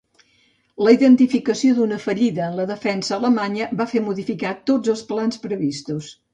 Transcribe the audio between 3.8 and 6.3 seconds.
va fer modificar tots els plans previstos.